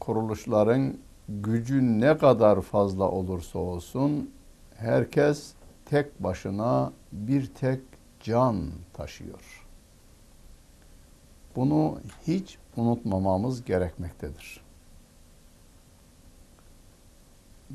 kuruluşların 0.00 0.96
gücü 1.28 2.00
ne 2.00 2.18
kadar 2.18 2.60
fazla 2.60 3.10
olursa 3.10 3.58
olsun 3.58 4.30
herkes 4.76 5.52
tek 5.84 6.22
başına 6.22 6.92
bir 7.12 7.46
tek 7.46 7.80
can 8.20 8.70
taşıyor. 8.92 9.66
Bunu 11.56 11.98
hiç 12.26 12.58
unutmamamız 12.76 13.64
gerekmektedir. 13.64 14.61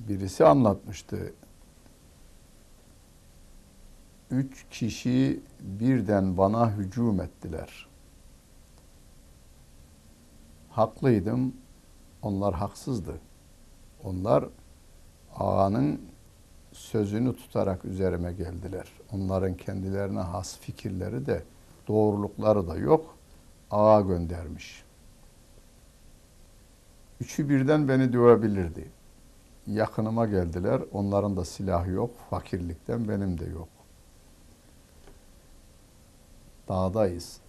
Birisi 0.07 0.45
anlatmıştı. 0.45 1.33
Üç 4.31 4.65
kişi 4.71 5.39
birden 5.59 6.37
bana 6.37 6.71
hücum 6.71 7.21
ettiler. 7.21 7.87
Haklıydım, 10.69 11.53
onlar 12.21 12.53
haksızdı. 12.53 13.19
Onlar 14.03 14.45
ağanın 15.35 16.01
sözünü 16.71 17.35
tutarak 17.35 17.85
üzerime 17.85 18.33
geldiler. 18.33 18.87
Onların 19.11 19.57
kendilerine 19.57 20.19
has 20.19 20.59
fikirleri 20.59 21.25
de 21.25 21.43
doğrulukları 21.87 22.67
da 22.67 22.75
yok. 22.75 23.17
Ağa 23.71 24.01
göndermiş. 24.01 24.83
Üçü 27.21 27.49
birden 27.49 27.87
beni 27.87 28.13
dövebilirdi 28.13 28.96
yakınıma 29.67 30.25
geldiler. 30.25 30.81
Onların 30.91 31.37
da 31.37 31.45
silahı 31.45 31.91
yok. 31.91 32.11
Fakirlikten 32.29 33.07
benim 33.09 33.39
de 33.39 33.45
yok. 33.45 33.69
Dağdayız. 36.69 37.39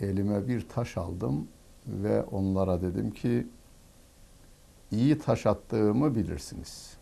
Elime 0.00 0.48
bir 0.48 0.68
taş 0.68 0.96
aldım 0.96 1.48
ve 1.86 2.22
onlara 2.22 2.82
dedim 2.82 3.10
ki 3.10 3.46
iyi 4.90 5.18
taş 5.18 5.46
attığımı 5.46 6.14
bilirsiniz. 6.14 6.96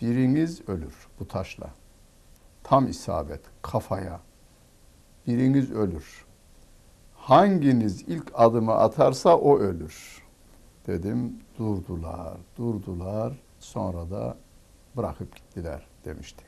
Biriniz 0.00 0.68
ölür 0.68 1.08
bu 1.20 1.28
taşla. 1.28 1.70
Tam 2.62 2.88
isabet 2.88 3.40
kafaya. 3.62 4.20
Biriniz 5.26 5.70
ölür. 5.70 6.24
Hanginiz 7.14 8.02
ilk 8.02 8.32
adımı 8.34 8.74
atarsa 8.74 9.36
o 9.36 9.58
ölür 9.58 10.21
dedim. 10.86 11.36
Durdular, 11.58 12.36
durdular. 12.56 13.32
Sonra 13.58 14.10
da 14.10 14.36
bırakıp 14.96 15.36
gittiler 15.36 15.86
demişti. 16.04 16.44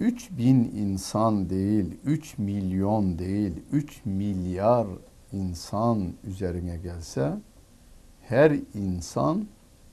3 0.00 0.30
bin 0.30 0.64
insan 0.64 1.50
değil, 1.50 1.98
3 2.04 2.38
milyon 2.38 3.18
değil, 3.18 3.52
3 3.72 4.04
milyar 4.04 4.86
insan 5.32 6.12
üzerine 6.24 6.76
gelse 6.76 7.32
her 8.22 8.56
insan 8.74 9.46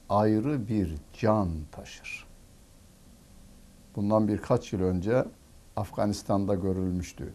ayrı 0.10 0.68
bir 0.68 0.96
can 1.14 1.50
taşır. 1.72 2.28
Bundan 3.96 4.28
birkaç 4.28 4.74
yıl 4.74 4.82
önce 4.82 5.26
Afganistan'da 5.76 6.56
görülmüştü. 6.56 7.34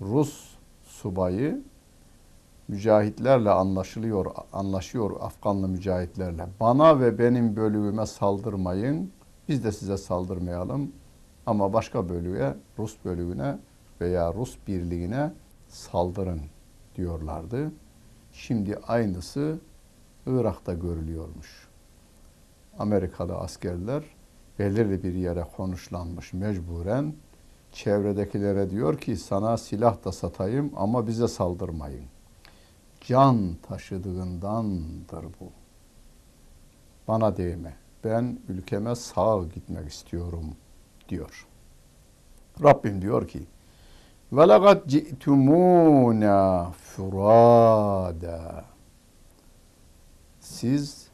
Rus 0.00 0.54
subayı 0.84 1.62
mücahitlerle 2.68 3.50
anlaşılıyor, 3.50 4.26
anlaşıyor 4.52 5.10
Afganlı 5.20 5.68
mücahitlerle. 5.68 6.46
Bana 6.60 7.00
ve 7.00 7.18
benim 7.18 7.56
bölüğüme 7.56 8.06
saldırmayın, 8.06 9.12
biz 9.48 9.64
de 9.64 9.72
size 9.72 9.96
saldırmayalım. 9.96 10.92
Ama 11.46 11.72
başka 11.72 12.08
bölüğe, 12.08 12.54
Rus 12.78 12.96
bölüğüne 13.04 13.58
veya 14.00 14.34
Rus 14.34 14.56
birliğine 14.66 15.32
saldırın 15.68 16.40
diyorlardı. 16.96 17.72
Şimdi 18.32 18.76
aynısı 18.76 19.58
Irak'ta 20.26 20.74
görülüyormuş. 20.74 21.68
Amerikalı 22.78 23.36
askerler 23.36 24.02
belirli 24.58 25.02
bir 25.02 25.14
yere 25.14 25.44
konuşlanmış 25.56 26.32
mecburen 26.32 27.14
çevredekilere 27.72 28.70
diyor 28.70 28.98
ki 28.98 29.16
sana 29.16 29.56
silah 29.56 30.04
da 30.04 30.12
satayım 30.12 30.72
ama 30.76 31.06
bize 31.06 31.28
saldırmayın 31.28 32.04
can 33.01 33.55
taşıdığındandır 33.67 35.23
bu. 35.23 35.51
Bana 37.07 37.37
değme. 37.37 37.75
Ben 38.03 38.39
ülkeme 38.49 38.95
sağ 38.95 39.43
gitmek 39.53 39.89
istiyorum 39.91 40.55
diyor. 41.09 41.47
Rabbim 42.63 43.01
diyor 43.01 43.27
ki 43.27 43.43
وَلَقَدْ 44.33 44.87
جِئْتُمُونَا 44.87 46.71
فُرَادًا 46.95 48.63
Siz 50.39 51.07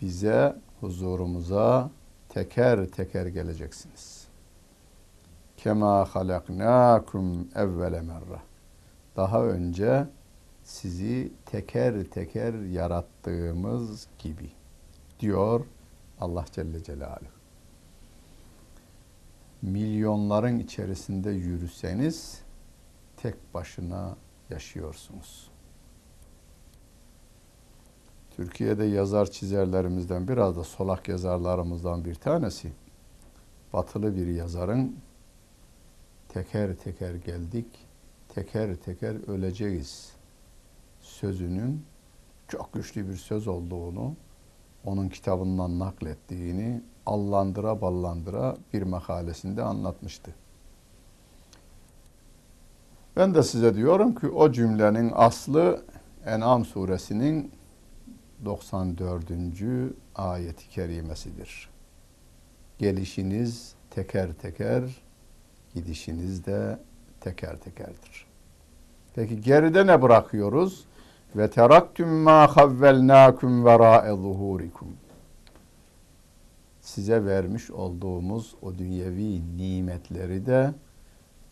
bize, 0.00 0.56
huzurumuza 0.80 1.90
teker 2.28 2.86
teker 2.86 3.26
geleceksiniz. 3.26 4.26
Kema 5.56 6.04
halaknakum 6.04 7.48
evvele 7.54 8.00
merre. 8.00 8.40
Daha 9.16 9.44
önce 9.44 10.06
sizi 10.65 11.31
teker 11.45 12.03
teker 12.03 12.53
yarattığımız 12.53 14.07
gibi 14.19 14.49
diyor 15.19 15.65
Allah 16.19 16.45
Celle 16.51 16.83
Celaluhu. 16.83 17.35
Milyonların 19.61 20.59
içerisinde 20.59 21.31
yürüseniz 21.31 22.41
tek 23.17 23.53
başına 23.53 24.15
yaşıyorsunuz. 24.49 25.49
Türkiye'de 28.31 28.85
yazar 28.85 29.31
çizerlerimizden 29.31 30.27
biraz 30.27 30.57
da 30.57 30.63
solak 30.63 31.07
yazarlarımızdan 31.07 32.05
bir 32.05 32.15
tanesi 32.15 32.71
batılı 33.73 34.15
bir 34.15 34.27
yazarın 34.27 34.95
teker 36.29 36.75
teker 36.75 37.15
geldik, 37.15 37.67
teker 38.29 38.75
teker 38.75 39.27
öleceğiz 39.27 40.14
sözünün 41.25 41.85
çok 42.47 42.73
güçlü 42.73 43.09
bir 43.09 43.15
söz 43.15 43.47
olduğunu, 43.47 44.15
onun 44.85 45.09
kitabından 45.09 45.79
naklettiğini 45.79 46.81
allandıra 47.05 47.81
ballandıra 47.81 48.57
bir 48.73 48.81
makalesinde 48.81 49.63
anlatmıştı. 49.63 50.35
Ben 53.15 53.35
de 53.35 53.43
size 53.43 53.75
diyorum 53.75 54.15
ki 54.15 54.27
o 54.27 54.51
cümlenin 54.51 55.11
aslı 55.15 55.85
En'am 56.25 56.65
suresinin 56.65 57.51
94. 58.45 59.31
ayeti 60.15 60.69
kerimesidir. 60.69 61.69
Gelişiniz 62.77 63.73
teker 63.89 64.33
teker, 64.33 64.83
gidişiniz 65.73 66.45
de 66.45 66.79
teker 67.21 67.57
tekerdir. 67.57 68.25
Peki 69.15 69.41
geride 69.41 69.87
ne 69.87 70.01
bırakıyoruz? 70.01 70.85
Ve 71.35 71.49
teraktum 71.49 72.09
ma 72.09 72.47
havvelnakum 72.55 73.65
vera'e 73.65 74.11
zuhurikum. 74.15 74.97
size 76.81 77.25
vermiş 77.25 77.71
olduğumuz 77.71 78.55
o 78.61 78.77
dünyevi 78.77 79.57
nimetleri 79.57 80.45
de 80.45 80.73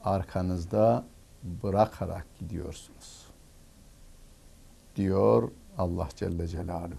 arkanızda 0.04 1.06
bırakarak 1.44 2.26
gidiyorsunuz. 2.40 3.28
Diyor 4.96 5.52
Allah 5.78 6.10
Celle 6.16 6.48
Celaluhu. 6.48 6.98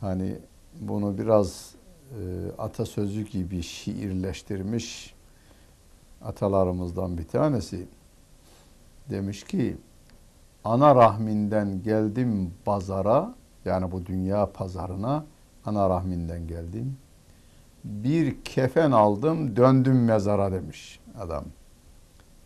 Hani 0.00 0.38
bunu 0.80 1.18
biraz 1.18 1.74
e, 2.10 2.20
atasözü 2.58 3.22
gibi 3.22 3.62
şiirleştirmiş 3.62 5.14
atalarımızdan 6.22 7.18
bir 7.18 7.28
tanesi 7.28 7.86
demiş 9.10 9.44
ki 9.44 9.76
ana 10.64 10.94
rahminden 10.94 11.82
geldim 11.82 12.54
pazara 12.64 13.34
yani 13.64 13.92
bu 13.92 14.06
dünya 14.06 14.52
pazarına 14.52 15.24
ana 15.64 15.90
rahminden 15.90 16.46
geldim. 16.46 16.96
Bir 17.84 18.44
kefen 18.44 18.90
aldım 18.90 19.56
döndüm 19.56 20.04
mezara 20.04 20.52
demiş 20.52 21.00
adam. 21.18 21.44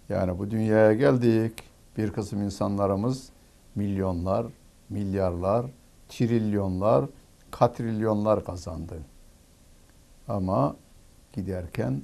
Yani 0.08 0.38
bu 0.38 0.50
dünyaya 0.50 0.93
geldik. 0.93 1.62
Bir 1.97 2.11
kısım 2.11 2.43
insanlarımız 2.43 3.29
milyonlar, 3.75 4.47
milyarlar, 4.88 5.67
trilyonlar, 6.09 7.05
katrilyonlar 7.50 8.44
kazandı. 8.44 8.94
Ama 10.29 10.76
giderken 11.32 12.02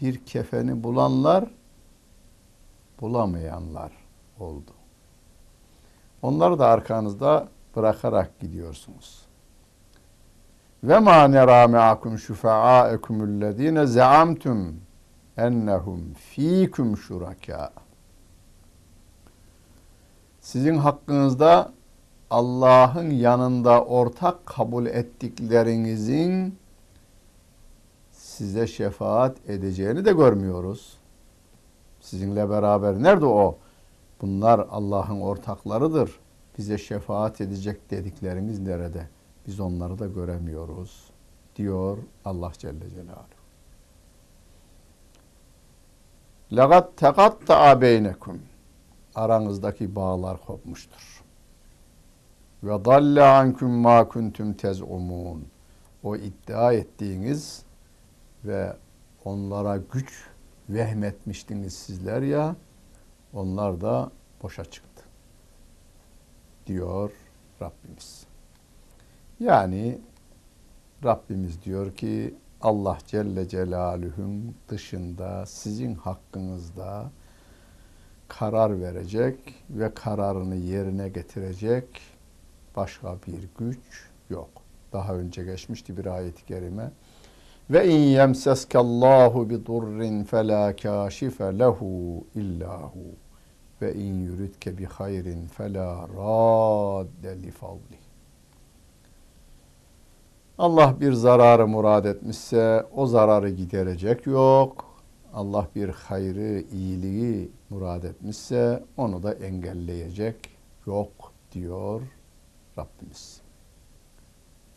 bir 0.00 0.24
kefeni 0.24 0.84
bulanlar 0.84 1.44
bulamayanlar 3.00 3.92
oldu. 4.40 4.70
Onları 6.22 6.58
da 6.58 6.66
arkanızda 6.66 7.48
bırakarak 7.76 8.40
gidiyorsunuz. 8.40 9.22
Ve 10.84 10.98
ma 10.98 11.28
nera 11.28 11.68
me'akum 11.68 12.18
şufa'aekumüllezine 12.18 13.86
zeamtum 13.86 14.80
ennehum 15.36 16.14
fikum 16.14 16.96
şuraka. 16.96 17.72
Sizin 20.40 20.76
hakkınızda 20.76 21.72
Allah'ın 22.30 23.10
yanında 23.10 23.84
ortak 23.84 24.46
kabul 24.46 24.86
ettiklerinizin 24.86 26.58
size 28.12 28.66
şefaat 28.66 29.36
edeceğini 29.48 30.04
de 30.04 30.12
görmüyoruz. 30.12 30.97
Sizinle 32.00 32.50
beraber 32.50 33.02
nerede 33.02 33.26
o? 33.26 33.58
Bunlar 34.20 34.66
Allah'ın 34.70 35.20
ortaklarıdır. 35.20 36.20
Bize 36.58 36.78
şefaat 36.78 37.40
edecek 37.40 37.90
dediklerimiz 37.90 38.58
nerede? 38.58 39.08
Biz 39.46 39.60
onları 39.60 39.98
da 39.98 40.06
göremiyoruz 40.06 41.10
diyor 41.56 41.98
Allah 42.24 42.52
Celle 42.58 42.90
Celaluhu. 42.90 43.38
Lagat 46.52 46.96
tekatta 46.96 47.80
beynekum. 47.80 48.38
Aranızdaki 49.14 49.96
bağlar 49.96 50.40
kopmuştur. 50.46 51.24
Ve 52.62 52.84
dalle 52.84 53.22
ankum 53.22 53.70
ma 53.70 54.08
kuntum 54.08 54.52
tezumun. 54.52 55.46
O 56.02 56.16
iddia 56.16 56.72
ettiğiniz 56.72 57.62
ve 58.44 58.76
onlara 59.24 59.76
güç 59.76 60.24
vehmetmiştiniz 60.68 61.74
sizler 61.74 62.22
ya 62.22 62.56
onlar 63.32 63.80
da 63.80 64.10
boşa 64.42 64.64
çıktı. 64.64 65.04
Diyor 66.66 67.10
Rabbimiz. 67.62 68.26
Yani 69.40 69.98
Rabbimiz 71.04 71.62
diyor 71.64 71.94
ki 71.94 72.34
Allah 72.60 72.98
Celle 73.06 73.48
Celaluhu'nun 73.48 74.54
dışında 74.68 75.46
sizin 75.46 75.94
hakkınızda 75.94 77.10
karar 78.28 78.80
verecek 78.80 79.54
ve 79.70 79.94
kararını 79.94 80.56
yerine 80.56 81.08
getirecek 81.08 82.00
başka 82.76 83.16
bir 83.26 83.48
güç 83.58 84.08
yok. 84.30 84.50
Daha 84.92 85.14
önce 85.14 85.44
geçmişti 85.44 85.96
bir 85.96 86.06
ayet-i 86.06 86.46
kerime. 86.46 86.90
Ve 87.70 87.88
in 87.88 88.00
yemseskallahu 88.00 89.50
bi 89.50 89.66
durrin 89.66 90.24
fela 90.24 90.76
kashife 90.76 91.58
lehu 91.58 92.24
illahu 92.34 93.00
ve 93.82 93.94
in 93.94 94.24
yuridke 94.24 94.78
bi 94.78 94.84
hayrin 94.84 95.46
fela 95.46 96.08
radde 96.08 97.42
li 97.42 97.50
fadli. 97.50 97.98
Allah 100.58 101.00
bir 101.00 101.12
zararı 101.12 101.68
murad 101.68 102.04
etmişse 102.04 102.86
o 102.94 103.06
zararı 103.06 103.50
giderecek 103.50 104.26
yok. 104.26 104.84
Allah 105.34 105.68
bir 105.74 105.88
hayrı, 105.88 106.60
iyiliği 106.72 107.50
murad 107.70 108.02
etmişse 108.02 108.84
onu 108.96 109.22
da 109.22 109.32
engelleyecek 109.32 110.50
yok 110.86 111.32
diyor 111.52 112.02
Rabbimiz. 112.78 113.40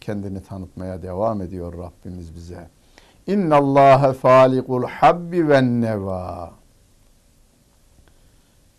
Kendini 0.02 0.44
tanıtmaya 0.44 1.02
devam 1.02 1.42
ediyor 1.42 1.78
Rabbimiz 1.78 2.36
bize. 2.36 2.70
İnna 3.32 3.56
Allahe 3.56 4.14
falikul 4.14 4.84
habbi 4.84 5.50
ve 5.50 5.62
neva. 5.64 6.54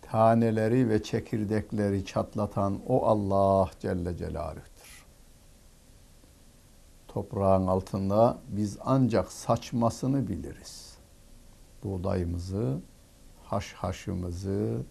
Taneleri 0.01 0.89
ve 0.89 1.03
çekirdekleri 1.03 2.05
çatlatan 2.05 2.79
o 2.87 3.05
Allah 3.05 3.69
Celle 3.79 4.17
Celaluh'tür. 4.17 5.05
Toprağın 7.07 7.67
altında 7.67 8.37
biz 8.47 8.77
ancak 8.85 9.31
saçmasını 9.31 10.27
biliriz. 10.27 10.97
Buğdayımızı, 11.83 12.79
haşhaşımızı, 13.43 14.81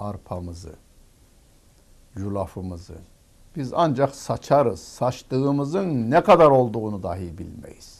arpamızı, 0.00 0.74
yulafımızı. 2.16 2.98
Biz 3.56 3.72
ancak 3.74 4.14
saçarız. 4.14 4.80
Saçtığımızın 4.80 6.10
ne 6.10 6.22
kadar 6.22 6.50
olduğunu 6.50 7.02
dahi 7.02 7.38
bilmeyiz. 7.38 7.99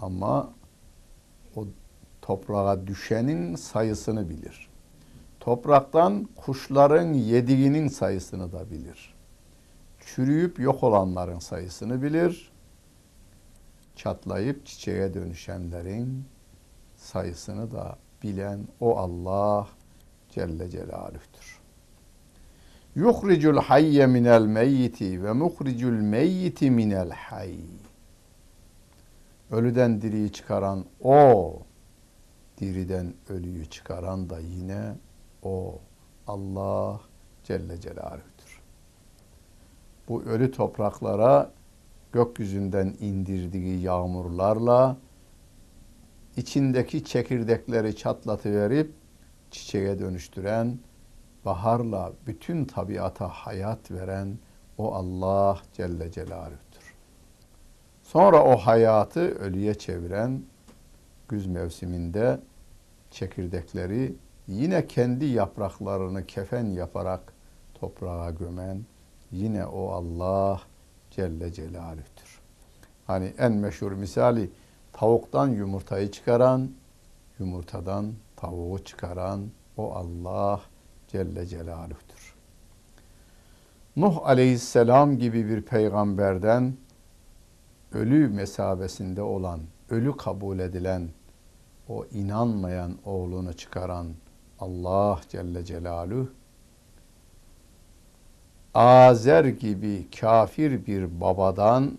Ama 0.00 0.52
o 1.56 1.64
toprağa 2.22 2.86
düşenin 2.86 3.56
sayısını 3.56 4.30
bilir. 4.30 4.68
Topraktan 5.40 6.28
kuşların 6.36 7.12
yediğinin 7.12 7.88
sayısını 7.88 8.52
da 8.52 8.70
bilir. 8.70 9.14
Çürüyüp 10.00 10.60
yok 10.60 10.82
olanların 10.82 11.38
sayısını 11.38 12.02
bilir. 12.02 12.52
Çatlayıp 13.96 14.66
çiçeğe 14.66 15.14
dönüşenlerin 15.14 16.24
sayısını 16.96 17.70
da 17.72 17.98
bilen 18.22 18.68
o 18.80 18.96
Allah 18.98 19.68
Celle 20.30 20.70
Celaluh'tür. 20.70 21.58
Yuhricul 22.94 23.56
hayye 23.56 24.06
minel 24.06 24.42
meyyiti 24.42 25.24
ve 25.24 25.32
muhricul 25.32 25.92
meyyiti 25.92 26.70
minel 26.70 27.10
hayy. 27.10 27.87
Ölüden 29.50 30.00
diriyi 30.00 30.32
çıkaran 30.32 30.84
o, 31.02 31.56
diriden 32.60 33.14
ölüyü 33.28 33.66
çıkaran 33.66 34.30
da 34.30 34.38
yine 34.38 34.94
o. 35.42 35.78
Allah 36.26 37.00
Celle 37.44 37.80
Celaluhu'dur. 37.80 38.62
Bu 40.08 40.22
ölü 40.22 40.50
topraklara 40.50 41.50
gökyüzünden 42.12 42.94
indirdiği 43.00 43.80
yağmurlarla 43.80 44.96
içindeki 46.36 47.04
çekirdekleri 47.04 47.96
çatlatıverip 47.96 48.92
çiçeğe 49.50 49.98
dönüştüren, 49.98 50.78
baharla 51.44 52.12
bütün 52.26 52.64
tabiata 52.64 53.28
hayat 53.28 53.90
veren 53.90 54.38
o 54.78 54.94
Allah 54.94 55.62
Celle 55.72 56.12
Celaluhu. 56.12 56.67
Sonra 58.12 58.44
o 58.44 58.56
hayatı 58.56 59.20
ölüye 59.20 59.74
çeviren 59.74 60.42
güz 61.28 61.46
mevsiminde 61.46 62.40
çekirdekleri 63.10 64.14
yine 64.46 64.86
kendi 64.86 65.24
yapraklarını 65.24 66.26
kefen 66.26 66.66
yaparak 66.66 67.32
toprağa 67.74 68.30
gömen 68.30 68.84
yine 69.32 69.66
o 69.66 69.90
Allah 69.90 70.60
Celle 71.10 71.52
Celaluh'tür. 71.52 72.40
Hani 73.06 73.32
en 73.38 73.52
meşhur 73.52 73.92
misali 73.92 74.50
tavuktan 74.92 75.48
yumurtayı 75.48 76.10
çıkaran, 76.10 76.70
yumurtadan 77.38 78.12
tavuğu 78.36 78.84
çıkaran 78.84 79.40
o 79.76 79.92
Allah 79.92 80.60
Celle 81.08 81.46
Celaluh'tür. 81.46 82.34
Nuh 83.96 84.26
aleyhisselam 84.26 85.18
gibi 85.18 85.48
bir 85.48 85.62
peygamberden 85.62 86.74
ölü 87.92 88.28
mesabesinde 88.28 89.22
olan, 89.22 89.60
ölü 89.90 90.16
kabul 90.16 90.58
edilen, 90.58 91.08
o 91.88 92.04
inanmayan 92.04 92.98
oğlunu 93.04 93.52
çıkaran 93.52 94.06
Allah 94.60 95.20
Celle 95.28 95.64
Celaluhu 95.64 96.28
Azer 98.74 99.44
gibi 99.44 100.06
kafir 100.20 100.86
bir 100.86 101.20
babadan 101.20 101.98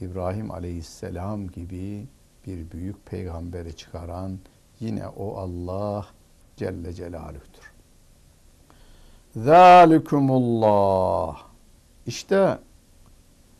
İbrahim 0.00 0.50
Aleyhisselam 0.50 1.48
gibi 1.48 2.06
bir 2.46 2.70
büyük 2.70 3.06
peygamberi 3.06 3.76
çıkaran 3.76 4.38
yine 4.80 5.08
o 5.08 5.36
Allah 5.36 6.06
Celle 6.56 6.92
Celaluh'tur. 6.92 7.72
Zalikumullah. 9.36 11.42
İşte 12.06 12.58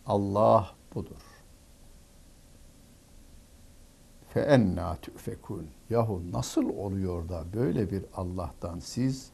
Allah 0.07 0.71
budur. 0.95 1.26
Fe 4.37 4.43
enna. 4.43 4.99
Yahu 5.91 6.23
nasıl 6.33 6.69
oluyor 6.69 7.29
da 7.29 7.45
böyle 7.55 7.91
bir 7.91 8.05
Allah'tan 8.17 8.79
siz 8.79 9.31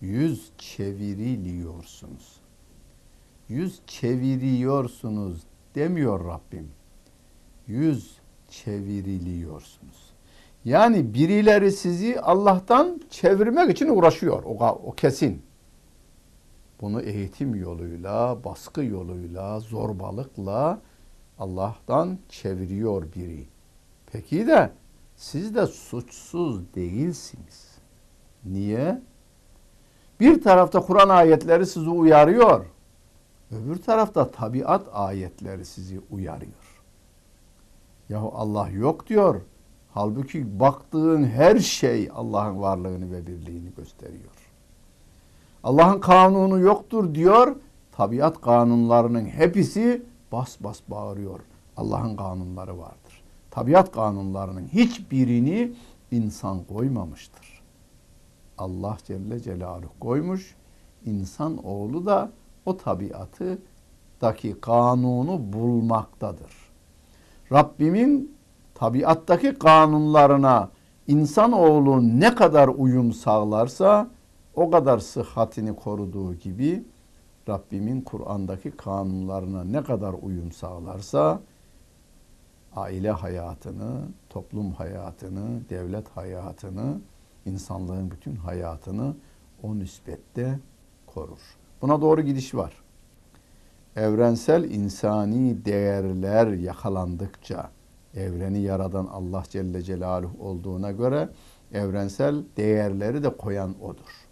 yüz 0.00 0.52
çeviriliyorsunuz? 0.58 2.40
Yüz 3.48 3.80
çeviriyorsunuz 3.86 5.42
demiyor 5.74 6.24
Rabbim. 6.24 6.70
Yüz 7.66 8.18
çeviriliyorsunuz. 8.50 10.12
Yani 10.64 11.14
birileri 11.14 11.72
sizi 11.72 12.20
Allah'tan 12.20 13.00
çevirmek 13.10 13.70
için 13.70 13.88
uğraşıyor. 13.88 14.42
O, 14.42 14.66
o 14.66 14.92
kesin. 14.92 15.42
Bunu 16.80 17.00
eğitim 17.00 17.54
yoluyla, 17.54 18.44
baskı 18.44 18.84
yoluyla, 18.84 19.60
zorbalıkla 19.60 20.80
Allah'tan 21.38 22.18
çeviriyor 22.28 23.12
biri. 23.12 23.53
Peki 24.14 24.46
de 24.46 24.70
siz 25.16 25.54
de 25.54 25.66
suçsuz 25.66 26.74
değilsiniz. 26.74 27.78
Niye? 28.44 29.02
Bir 30.20 30.42
tarafta 30.42 30.80
Kur'an 30.80 31.08
ayetleri 31.08 31.66
sizi 31.66 31.90
uyarıyor. 31.90 32.66
Öbür 33.50 33.76
tarafta 33.82 34.30
tabiat 34.30 34.82
ayetleri 34.92 35.64
sizi 35.64 36.00
uyarıyor. 36.10 36.82
Yahu 38.08 38.32
Allah 38.34 38.68
yok 38.68 39.06
diyor. 39.08 39.40
Halbuki 39.90 40.60
baktığın 40.60 41.24
her 41.24 41.58
şey 41.58 42.08
Allah'ın 42.14 42.60
varlığını 42.60 43.12
ve 43.12 43.26
birliğini 43.26 43.74
gösteriyor. 43.76 44.50
Allah'ın 45.64 46.00
kanunu 46.00 46.60
yoktur 46.60 47.14
diyor. 47.14 47.56
Tabiat 47.92 48.40
kanunlarının 48.40 49.24
hepsi 49.24 50.02
bas 50.32 50.56
bas 50.60 50.80
bağırıyor. 50.88 51.40
Allah'ın 51.76 52.16
kanunları 52.16 52.78
vardır. 52.78 53.03
Tabiat 53.54 53.92
kanunlarının 53.92 54.66
hiçbirini 54.66 55.72
insan 56.10 56.64
koymamıştır. 56.64 57.62
Allah 58.58 58.96
Celle 59.04 59.40
Celaluhu 59.40 59.98
koymuş. 60.00 60.56
İnsan 61.04 61.64
oğlu 61.64 62.06
da 62.06 62.30
o 62.66 62.76
tabiatı 62.76 63.58
daki 64.20 64.60
kanunu 64.60 65.52
bulmaktadır. 65.52 66.52
Rabbimin 67.52 68.36
tabiattaki 68.74 69.54
kanunlarına 69.58 70.70
insanoğlu 71.06 72.20
ne 72.20 72.34
kadar 72.34 72.68
uyum 72.68 73.12
sağlarsa 73.12 74.10
o 74.54 74.70
kadar 74.70 74.98
sıhhatini 74.98 75.76
koruduğu 75.76 76.34
gibi 76.34 76.84
Rabbimin 77.48 78.00
Kur'an'daki 78.00 78.70
kanunlarına 78.70 79.64
ne 79.64 79.82
kadar 79.82 80.14
uyum 80.22 80.52
sağlarsa 80.52 81.40
aile 82.76 83.10
hayatını, 83.10 84.00
toplum 84.30 84.72
hayatını, 84.72 85.60
devlet 85.70 86.08
hayatını, 86.08 87.00
insanlığın 87.46 88.10
bütün 88.10 88.36
hayatını 88.36 89.16
o 89.62 89.78
nispette 89.78 90.58
korur. 91.06 91.56
Buna 91.82 92.00
doğru 92.00 92.22
gidiş 92.22 92.54
var. 92.54 92.72
Evrensel 93.96 94.64
insani 94.64 95.64
değerler 95.64 96.46
yakalandıkça 96.46 97.70
evreni 98.14 98.60
yaradan 98.60 99.06
Allah 99.06 99.42
Celle 99.48 99.82
Celaluhu 99.82 100.48
olduğuna 100.48 100.92
göre 100.92 101.28
evrensel 101.72 102.42
değerleri 102.56 103.22
de 103.22 103.36
koyan 103.36 103.74
odur. 103.82 104.26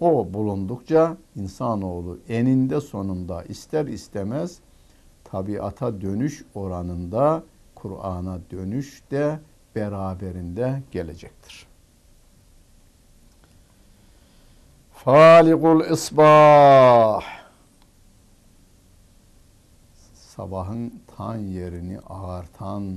O 0.00 0.34
bulundukça 0.34 1.16
insanoğlu 1.36 2.18
eninde 2.28 2.80
sonunda 2.80 3.42
ister 3.44 3.86
istemez 3.86 4.60
tabiata 5.30 6.00
dönüş 6.00 6.44
oranında 6.54 7.42
Kur'an'a 7.74 8.38
dönüş 8.50 9.02
de 9.10 9.40
beraberinde 9.74 10.82
gelecektir. 10.92 11.66
Falikul 14.92 15.84
isbah 15.90 17.22
sabahın 20.14 21.00
tan 21.16 21.36
yerini 21.36 22.00
ağartan 22.00 22.96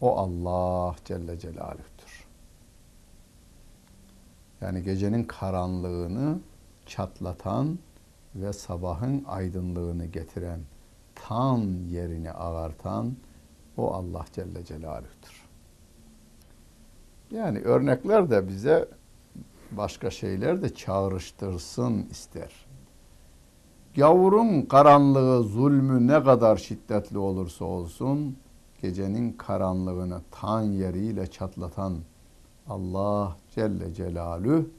o 0.00 0.16
Allah 0.16 0.96
Celle 1.04 1.38
Celaluh'tür. 1.38 2.26
Yani 4.60 4.82
gecenin 4.82 5.24
karanlığını 5.24 6.38
çatlatan 6.86 7.78
ve 8.34 8.52
sabahın 8.52 9.24
aydınlığını 9.24 10.06
getiren 10.06 10.60
tan 11.24 11.60
yerini 11.88 12.32
ağartan 12.32 13.16
o 13.76 13.94
Allah 13.94 14.24
Celle 14.32 14.64
Celaluh'tür. 14.64 15.42
Yani 17.30 17.58
örnekler 17.58 18.30
de 18.30 18.48
bize 18.48 18.88
başka 19.70 20.10
şeyler 20.10 20.62
de 20.62 20.74
çağrıştırsın 20.74 22.06
ister. 22.10 22.66
Gavurun 23.96 24.62
karanlığı, 24.62 25.42
zulmü 25.42 26.06
ne 26.06 26.24
kadar 26.24 26.56
şiddetli 26.56 27.18
olursa 27.18 27.64
olsun, 27.64 28.36
gecenin 28.82 29.32
karanlığını 29.32 30.20
tan 30.30 30.62
yeriyle 30.62 31.26
çatlatan 31.26 31.98
Allah 32.68 33.36
Celle 33.54 33.94
Celalü 33.94 34.70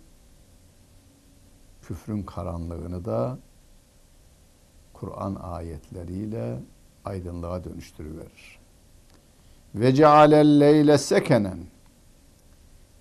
küfrün 1.81 2.23
karanlığını 2.23 3.05
da 3.05 3.37
Kur'an 4.99 5.35
ayetleriyle 5.35 6.59
aydınlığa 7.05 7.63
dönüştürüverir. 7.63 8.59
Ve 9.75 9.93
cealel 9.93 10.59
leyle 10.59 10.97
sekenen 10.97 11.59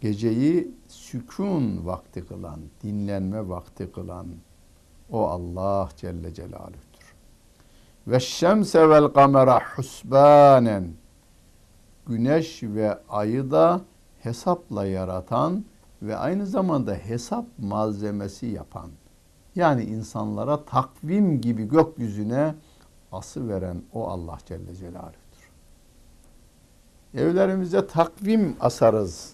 geceyi 0.01 0.75
sükun 0.89 1.87
vakti 1.87 2.27
kılan, 2.27 2.61
dinlenme 2.83 3.49
vakti 3.49 3.93
kılan 3.93 4.27
o 5.11 5.27
Allah 5.27 5.89
Celle 5.97 6.35
Celaluh'tür. 6.35 7.15
Ve 8.07 8.21
şemse 8.21 8.89
vel 8.89 9.09
kamera 9.09 9.61
husbanen 9.77 10.93
güneş 12.07 12.63
ve 12.63 12.99
ayı 13.09 13.51
da 13.51 13.81
hesapla 14.23 14.87
yaratan 14.87 15.65
ve 16.03 16.17
aynı 16.17 16.47
zamanda 16.47 16.95
hesap 16.95 17.47
malzemesi 17.59 18.47
yapan 18.47 18.91
yani 19.57 19.85
insanlara 19.85 20.65
takvim 20.65 21.41
gibi 21.41 21.69
gökyüzüne 21.69 22.55
ası 23.13 23.49
veren 23.49 23.83
o 23.93 24.09
Allah 24.09 24.39
Celle 24.47 24.75
Celaluh'tür. 24.75 25.51
Evlerimize 27.15 27.87
takvim 27.87 28.57
asarız 28.61 29.33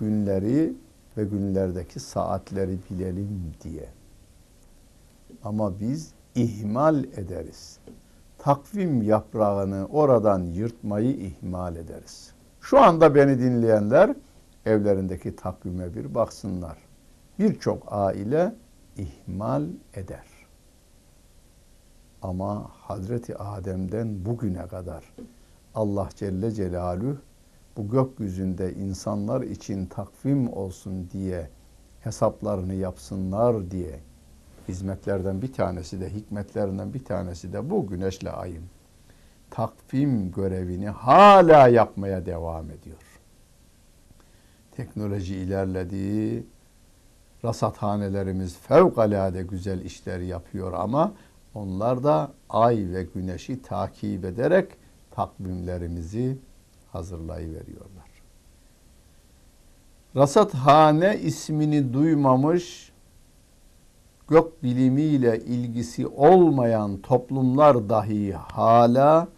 günleri 0.00 0.74
ve 1.16 1.24
günlerdeki 1.24 2.00
saatleri 2.00 2.78
bilelim 2.90 3.54
diye. 3.64 3.88
Ama 5.44 5.80
biz 5.80 6.12
ihmal 6.34 7.04
ederiz. 7.04 7.78
Takvim 8.38 9.02
yaprağını 9.02 9.86
oradan 9.86 10.42
yırtmayı 10.42 11.16
ihmal 11.16 11.76
ederiz. 11.76 12.32
Şu 12.60 12.80
anda 12.80 13.14
beni 13.14 13.38
dinleyenler 13.38 14.14
evlerindeki 14.66 15.36
takvime 15.36 15.94
bir 15.94 16.14
baksınlar. 16.14 16.78
Birçok 17.38 17.82
aile 17.86 18.54
ihmal 18.96 19.66
eder. 19.94 20.26
Ama 22.22 22.70
Hazreti 22.72 23.36
Adem'den 23.36 24.24
bugüne 24.24 24.66
kadar 24.66 25.04
Allah 25.74 26.08
Celle 26.16 26.50
Celaluhu 26.50 27.16
bu 27.76 27.88
gökyüzünde 27.88 28.74
insanlar 28.74 29.42
için 29.42 29.86
takvim 29.86 30.52
olsun 30.52 31.10
diye 31.12 31.50
hesaplarını 32.00 32.74
yapsınlar 32.74 33.70
diye 33.70 34.00
hizmetlerden 34.68 35.42
bir 35.42 35.52
tanesi 35.52 36.00
de 36.00 36.14
hikmetlerinden 36.14 36.94
bir 36.94 37.04
tanesi 37.04 37.52
de 37.52 37.70
bu 37.70 37.86
güneşle 37.86 38.30
ayın 38.30 38.64
takvim 39.50 40.32
görevini 40.32 40.88
hala 40.88 41.68
yapmaya 41.68 42.26
devam 42.26 42.70
ediyor. 42.70 42.96
Teknoloji 44.72 45.36
ilerledi, 45.36 46.44
rasathanelerimiz 47.46 48.56
fevkalade 48.56 49.42
güzel 49.42 49.80
işler 49.80 50.20
yapıyor 50.20 50.72
ama 50.72 51.12
onlar 51.54 52.04
da 52.04 52.32
ay 52.50 52.76
ve 52.76 53.06
güneşi 53.14 53.62
takip 53.62 54.24
ederek 54.24 54.68
takvimlerimizi 55.10 56.38
hazırlayıveriyorlar. 56.92 58.06
Rasathane 60.16 61.18
ismini 61.18 61.92
duymamış 61.92 62.92
gök 64.28 64.62
bilimiyle 64.62 65.38
ilgisi 65.38 66.06
olmayan 66.06 66.98
toplumlar 66.98 67.88
dahi 67.88 68.32
hala 68.32 69.28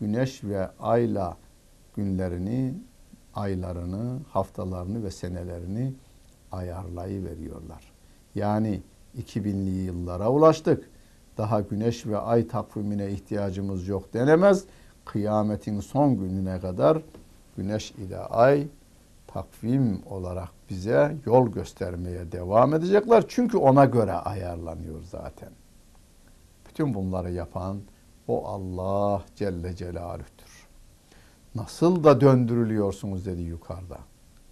güneş 0.00 0.44
ve 0.44 0.70
ayla 0.80 1.36
günlerini, 1.96 2.74
aylarını, 3.34 4.18
haftalarını 4.32 5.04
ve 5.04 5.10
senelerini 5.10 5.92
ayarlayıveriyorlar. 6.52 7.92
Yani 8.34 8.80
2000'li 9.18 9.70
yıllara 9.70 10.30
ulaştık. 10.30 10.90
Daha 11.38 11.60
güneş 11.60 12.06
ve 12.06 12.18
ay 12.18 12.48
takvimine 12.48 13.10
ihtiyacımız 13.10 13.88
yok 13.88 14.14
denemez. 14.14 14.64
Kıyametin 15.04 15.80
son 15.80 16.16
gününe 16.16 16.60
kadar 16.60 17.02
güneş 17.56 17.90
ile 17.90 18.18
ay 18.18 18.66
takvim 19.26 20.02
olarak 20.10 20.48
bize 20.70 21.16
yol 21.26 21.48
göstermeye 21.48 22.32
devam 22.32 22.74
edecekler. 22.74 23.24
Çünkü 23.28 23.56
ona 23.56 23.84
göre 23.84 24.12
ayarlanıyor 24.12 25.02
zaten. 25.10 25.48
Bütün 26.68 26.94
bunları 26.94 27.32
yapan 27.32 27.78
o 28.28 28.46
Allah 28.46 29.24
Celle 29.36 29.76
Celaluh'tür. 29.76 30.66
Nasıl 31.54 32.04
da 32.04 32.20
döndürülüyorsunuz 32.20 33.26
dedi 33.26 33.42
yukarıda. 33.42 33.98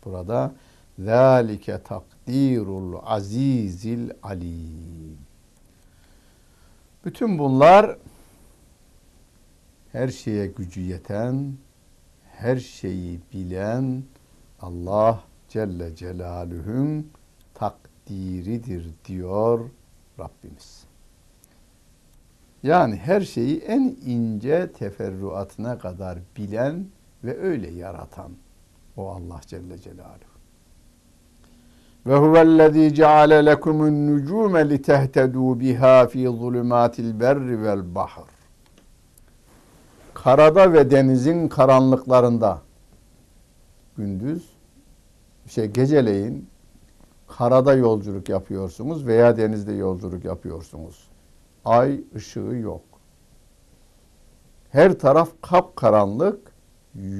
Burada 0.04 0.52
ذَٰلِكَ 0.99 1.83
takdirul 1.83 2.99
azizil 3.03 4.09
alim. 4.23 5.17
Bütün 7.05 7.39
bunlar 7.39 7.97
her 9.91 10.07
şeye 10.07 10.47
gücü 10.47 10.81
yeten, 10.81 11.53
her 12.23 12.57
şeyi 12.57 13.19
bilen 13.33 14.03
Allah 14.61 15.23
Celle 15.49 15.95
Celaluhu'nun 15.95 17.11
takdiridir 17.53 18.89
diyor 19.05 19.69
Rabbimiz. 20.19 20.83
Yani 22.63 22.95
her 22.95 23.21
şeyi 23.21 23.59
en 23.59 23.97
ince 24.05 24.71
teferruatına 24.71 25.79
kadar 25.79 26.19
bilen 26.37 26.87
ve 27.23 27.37
öyle 27.37 27.71
yaratan 27.71 28.31
o 28.97 29.09
Allah 29.09 29.41
Celle 29.47 29.77
Celaluhu. 29.77 30.31
Ve 32.06 32.16
huvellezî 32.16 32.94
ceale 32.94 33.46
lekumun 33.46 34.06
nucume 34.06 34.60
litehtedû 34.60 35.60
biha 35.60 36.06
fî 36.06 36.28
zulümâtil 36.28 37.20
berri 37.20 37.62
vel 37.62 37.94
bahr. 37.94 38.28
Karada 40.14 40.72
ve 40.72 40.90
denizin 40.90 41.48
karanlıklarında 41.48 42.62
gündüz 43.96 44.50
şey 45.46 45.66
geceleyin 45.66 46.48
karada 47.38 47.74
yolculuk 47.74 48.28
yapıyorsunuz 48.28 49.06
veya 49.06 49.36
denizde 49.36 49.72
yolculuk 49.72 50.24
yapıyorsunuz. 50.24 51.08
Ay 51.64 52.00
ışığı 52.14 52.40
yok. 52.40 52.82
Her 54.70 54.98
taraf 54.98 55.28
kapkaranlık. 55.42 56.56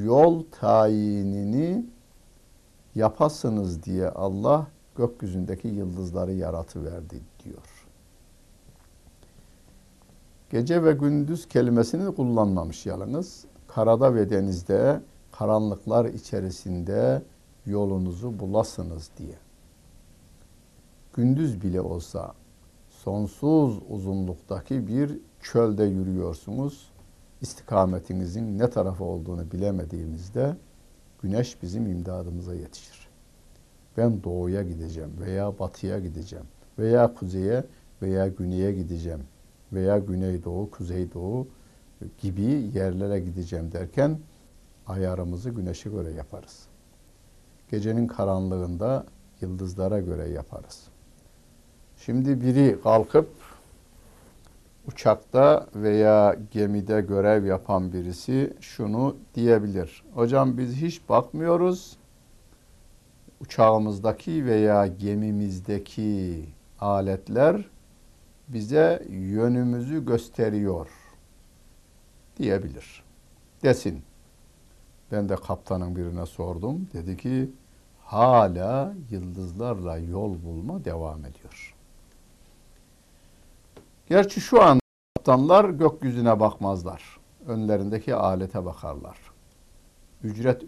Yol 0.05 0.43
tayinini 0.61 1.87
yapasınız 2.95 3.83
diye 3.83 4.09
Allah 4.09 4.67
gökyüzündeki 4.97 5.69
yıldızları 5.69 6.33
yaratıverdi 6.33 7.21
diyor. 7.45 7.87
Gece 10.51 10.85
ve 10.85 10.93
gündüz 10.93 11.49
kelimesini 11.49 12.15
kullanmamış 12.15 12.87
yalnız. 12.87 13.45
Karada 13.69 14.15
ve 14.15 14.31
denizde 14.31 15.01
karanlıklar 15.33 16.05
içerisinde 16.05 17.23
yolunuzu 17.67 18.39
bulasınız 18.41 19.11
diye. 19.19 19.39
Gündüz 21.15 21.63
bile 21.63 21.81
olsa 21.81 22.35
sonsuz 22.91 23.79
uzunluktaki 23.89 24.87
bir 24.87 25.19
çölde 25.41 25.85
yürüyorsunuz. 25.85 26.91
İstikametinizin 27.41 28.59
ne 28.59 28.71
tarafa 28.71 29.05
olduğunu 29.05 29.51
bilemediğinizde 29.51 30.57
güneş 31.23 31.63
bizim 31.63 31.87
imdadımıza 31.87 32.55
yetişir. 32.55 33.06
Ben 33.97 34.23
doğuya 34.25 34.63
gideceğim 34.63 35.11
veya 35.21 35.59
batıya 35.59 35.99
gideceğim 35.99 36.47
veya 36.79 37.15
kuzeye 37.15 37.65
veya 38.03 38.29
güneye 38.29 38.73
gideceğim 38.73 39.23
veya 39.73 39.99
güneydoğu, 39.99 40.71
kuzeydoğu 40.71 41.49
gibi 42.19 42.71
yerlere 42.75 43.21
gideceğim 43.21 43.73
derken 43.73 44.19
ayarımızı 44.87 45.51
güneşe 45.51 45.91
göre 45.91 46.11
yaparız. 46.11 46.67
Gecenin 47.71 48.07
karanlığında 48.07 49.07
yıldızlara 49.41 50.01
göre 50.01 50.29
yaparız. 50.29 50.83
Şimdi 51.97 52.41
biri 52.41 52.79
kalkıp 52.83 53.29
uçakta 54.89 55.67
veya 55.75 56.37
gemide 56.51 57.01
görev 57.01 57.45
yapan 57.45 57.93
birisi 57.93 58.53
şunu 58.61 59.17
diyebilir. 59.35 60.05
Hocam 60.15 60.59
biz 60.59 60.75
hiç 60.75 61.09
bakmıyoruz. 61.09 61.97
Uçağımızdaki 63.41 64.47
veya 64.47 64.87
gemimizdeki 64.87 66.45
aletler 66.81 67.65
bize 68.49 69.07
yönümüzü 69.11 70.05
gösteriyor 70.07 70.89
diyebilir. 72.39 73.03
Desin. 73.63 74.03
Ben 75.13 75.29
de 75.29 75.37
kaptanın 75.37 75.97
birine 75.97 76.27
sordum. 76.27 76.89
Dedi 76.93 77.17
ki 77.17 77.51
hala 78.05 78.95
yıldızlarla 79.11 79.99
yol 79.99 80.45
bulma 80.45 80.85
devam 80.85 81.21
ediyor. 81.21 81.75
Gerçi 84.09 84.41
şu 84.41 84.63
an 84.63 84.81
kaptanlar 85.17 85.65
gökyüzüne 85.71 86.41
bakmazlar. 86.41 87.19
Önlerindeki 87.47 88.15
alete 88.15 88.65
bakarlar. 88.65 89.19
Ücret 90.23 90.65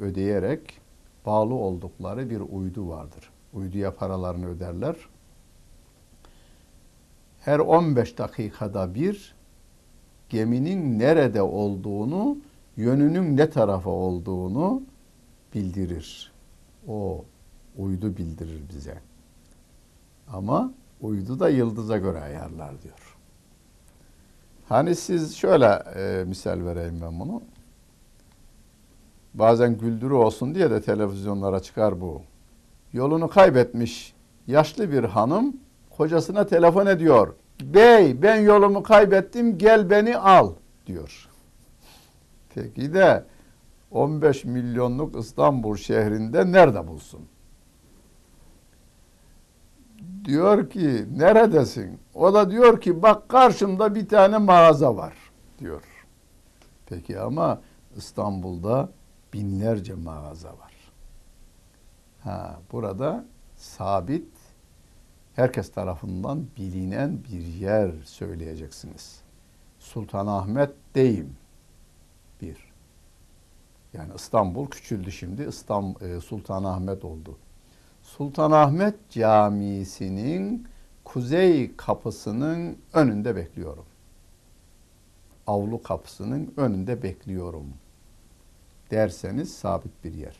ödeyerek, 0.00 0.80
bağlı 1.26 1.54
oldukları 1.54 2.30
bir 2.30 2.40
uydu 2.40 2.88
vardır. 2.88 3.30
Uyduya 3.52 3.94
paralarını 3.94 4.48
öderler. 4.48 4.96
Her 7.40 7.58
15 7.58 8.18
dakikada 8.18 8.94
bir 8.94 9.34
geminin 10.28 10.98
nerede 10.98 11.42
olduğunu, 11.42 12.38
yönünün 12.76 13.36
ne 13.36 13.50
tarafa 13.50 13.90
olduğunu 13.90 14.82
bildirir. 15.54 16.32
O 16.88 17.24
uydu 17.78 18.16
bildirir 18.16 18.62
bize. 18.68 18.98
Ama 20.32 20.72
uydu 21.00 21.40
da 21.40 21.48
yıldıza 21.48 21.98
göre 21.98 22.20
ayarlar 22.20 22.82
diyor. 22.82 23.16
Hani 24.68 24.96
siz 24.96 25.36
şöyle 25.36 25.66
e, 25.96 26.24
misal 26.24 26.64
vereyim 26.64 27.00
ben 27.02 27.20
bunu. 27.20 27.42
Bazen 29.34 29.78
güldürü 29.78 30.14
olsun 30.14 30.54
diye 30.54 30.70
de 30.70 30.80
televizyonlara 30.80 31.60
çıkar 31.60 32.00
bu. 32.00 32.22
Yolunu 32.92 33.28
kaybetmiş 33.28 34.14
yaşlı 34.46 34.92
bir 34.92 35.04
hanım 35.04 35.56
kocasına 35.96 36.46
telefon 36.46 36.86
ediyor. 36.86 37.34
Bey 37.60 38.22
ben 38.22 38.40
yolumu 38.40 38.82
kaybettim 38.82 39.58
gel 39.58 39.90
beni 39.90 40.18
al 40.18 40.52
diyor. 40.86 41.28
Peki 42.54 42.94
de 42.94 43.24
15 43.90 44.44
milyonluk 44.44 45.16
İstanbul 45.16 45.76
şehrinde 45.76 46.52
nerede 46.52 46.86
bulsun? 46.88 47.20
Diyor 50.24 50.70
ki 50.70 51.06
neredesin? 51.16 51.98
O 52.14 52.34
da 52.34 52.50
diyor 52.50 52.80
ki 52.80 53.02
bak 53.02 53.28
karşımda 53.28 53.94
bir 53.94 54.08
tane 54.08 54.38
mağaza 54.38 54.96
var 54.96 55.14
diyor. 55.58 55.82
Peki 56.86 57.20
ama 57.20 57.60
İstanbul'da 57.96 58.88
binlerce 59.34 59.94
mağaza 59.94 60.48
var. 60.48 60.72
Ha, 62.20 62.60
burada 62.72 63.24
sabit 63.56 64.28
herkes 65.34 65.72
tarafından 65.72 66.46
bilinen 66.56 67.24
bir 67.24 67.46
yer 67.46 67.92
söyleyeceksiniz. 68.04 69.20
Sultanahmet 69.78 70.70
deyim. 70.94 71.36
Bir. 72.42 72.72
Yani 73.92 74.12
İstanbul 74.14 74.66
küçüldü 74.66 75.12
şimdi. 75.12 75.42
İstanbul, 75.42 76.00
e, 76.00 76.20
Sultanahmet 76.20 77.04
oldu. 77.04 77.38
Sultanahmet 78.02 79.10
Camisi'nin 79.10 80.68
kuzey 81.04 81.76
kapısının 81.76 82.78
önünde 82.92 83.36
bekliyorum. 83.36 83.84
Avlu 85.46 85.82
kapısının 85.82 86.54
önünde 86.56 87.02
bekliyorum 87.02 87.66
derseniz 88.94 89.54
sabit 89.54 90.04
bir 90.04 90.14
yer. 90.14 90.36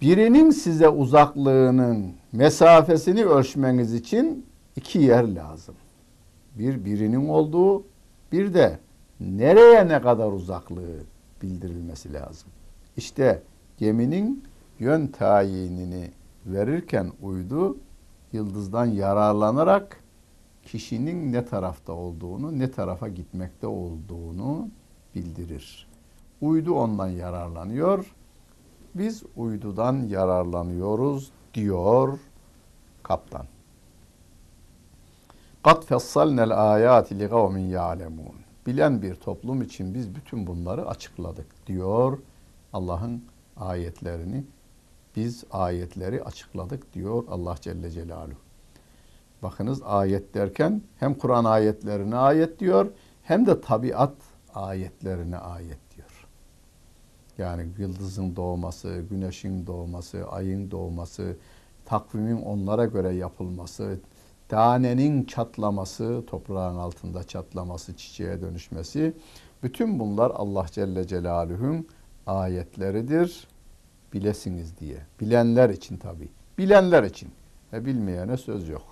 Birinin 0.00 0.50
size 0.50 0.88
uzaklığının 0.88 2.14
mesafesini 2.32 3.24
ölçmeniz 3.24 3.94
için 3.94 4.46
iki 4.76 4.98
yer 4.98 5.34
lazım. 5.34 5.74
Bir 6.58 6.84
birinin 6.84 7.28
olduğu, 7.28 7.82
bir 8.32 8.54
de 8.54 8.78
nereye 9.20 9.88
ne 9.88 10.02
kadar 10.02 10.32
uzaklığı 10.32 11.00
bildirilmesi 11.42 12.12
lazım. 12.12 12.48
İşte 12.96 13.42
geminin 13.78 14.44
yön 14.78 15.06
tayinini 15.06 16.10
verirken 16.46 17.12
uydu 17.22 17.76
yıldızdan 18.32 18.86
yararlanarak 18.86 20.00
kişinin 20.62 21.32
ne 21.32 21.44
tarafta 21.44 21.92
olduğunu, 21.92 22.58
ne 22.58 22.70
tarafa 22.70 23.08
gitmekte 23.08 23.66
olduğunu 23.66 24.68
bildirir. 25.14 25.83
Uydu 26.44 26.74
ondan 26.74 27.08
yararlanıyor. 27.08 28.14
Biz 28.94 29.22
uydudan 29.36 30.02
yararlanıyoruz 30.02 31.30
diyor 31.54 32.18
kaptan. 33.02 33.46
Kat 35.62 35.84
fessalnel 35.84 36.72
ayati 36.72 37.18
li 37.18 37.28
kavmin 37.28 37.68
ya'lemun. 37.68 38.34
Bilen 38.66 39.02
bir 39.02 39.14
toplum 39.14 39.62
için 39.62 39.94
biz 39.94 40.14
bütün 40.14 40.46
bunları 40.46 40.88
açıkladık 40.88 41.66
diyor 41.66 42.18
Allah'ın 42.72 43.24
ayetlerini. 43.56 44.44
Biz 45.16 45.44
ayetleri 45.50 46.24
açıkladık 46.24 46.94
diyor 46.94 47.24
Allah 47.30 47.56
Celle 47.60 47.90
Celaluhu. 47.90 48.38
Bakınız 49.42 49.82
ayet 49.82 50.34
derken 50.34 50.82
hem 50.98 51.14
Kur'an 51.14 51.44
ayetlerine 51.44 52.16
ayet 52.16 52.60
diyor 52.60 52.86
hem 53.22 53.46
de 53.46 53.60
tabiat 53.60 54.14
ayetlerine 54.54 55.36
ayet. 55.36 55.83
Yani 57.38 57.66
yıldızın 57.78 58.36
doğması, 58.36 59.04
güneşin 59.10 59.66
doğması, 59.66 60.28
ayın 60.28 60.70
doğması, 60.70 61.36
takvimin 61.84 62.42
onlara 62.42 62.84
göre 62.84 63.14
yapılması, 63.14 63.98
tanenin 64.48 65.24
çatlaması, 65.24 66.22
toprağın 66.26 66.76
altında 66.76 67.24
çatlaması, 67.24 67.96
çiçeğe 67.96 68.40
dönüşmesi, 68.40 69.14
bütün 69.62 69.98
bunlar 69.98 70.30
Allah 70.30 70.66
Celle 70.70 71.06
Celaluhu'nun 71.06 71.88
ayetleridir. 72.26 73.48
Bilesiniz 74.12 74.78
diye. 74.80 74.96
Bilenler 75.20 75.70
için 75.70 75.96
tabi. 75.96 76.28
Bilenler 76.58 77.02
için. 77.02 77.28
Ve 77.72 77.84
bilmeyene 77.84 78.36
söz 78.36 78.68
yok. 78.68 78.82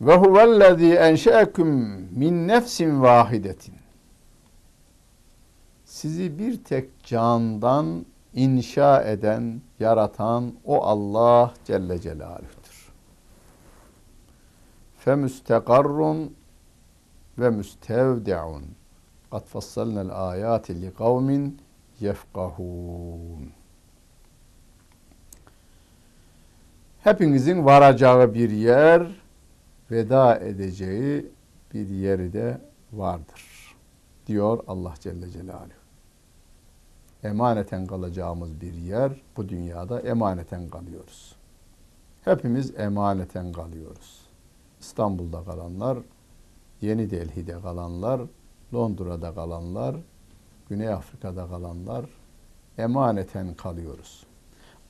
Ve 0.00 0.16
huvellezî 0.16 0.94
enşe'eküm 0.94 1.68
min 2.18 2.48
nefsin 2.48 3.02
vahidetin. 3.02 3.74
Sizi 5.96 6.38
bir 6.38 6.64
tek 6.64 7.04
candan 7.04 8.06
inşa 8.34 9.02
eden, 9.02 9.60
yaratan 9.80 10.54
o 10.64 10.82
Allah 10.84 11.54
Celle 11.64 12.00
Celaluh'tür. 12.00 12.92
Femüstekarrun 14.98 16.36
ve 17.38 17.50
müstevdi'un. 17.50 18.64
Kad 19.30 19.44
fassalnel 19.44 20.28
ayati 20.30 20.82
li 20.82 20.94
kavmin 20.94 21.60
yefkahun. 22.00 23.52
Hepinizin 27.00 27.64
varacağı 27.64 28.34
bir 28.34 28.50
yer, 28.50 29.06
veda 29.90 30.36
edeceği 30.38 31.26
bir 31.74 31.88
yeri 31.88 32.32
de 32.32 32.60
vardır. 32.92 33.74
Diyor 34.26 34.64
Allah 34.66 34.94
Celle 35.00 35.30
Celaluhu. 35.30 35.85
Emaneten 37.26 37.86
kalacağımız 37.86 38.60
bir 38.60 38.74
yer 38.74 39.12
bu 39.36 39.48
dünyada 39.48 40.00
emaneten 40.00 40.68
kalıyoruz. 40.68 41.36
Hepimiz 42.24 42.80
emaneten 42.80 43.52
kalıyoruz. 43.52 44.26
İstanbul'da 44.80 45.44
kalanlar, 45.44 45.98
Yeni 46.80 47.10
Delhi'de 47.10 47.60
kalanlar, 47.60 48.20
Londra'da 48.74 49.34
kalanlar, 49.34 49.96
Güney 50.68 50.88
Afrika'da 50.88 51.48
kalanlar 51.48 52.06
emaneten 52.78 53.54
kalıyoruz. 53.54 54.26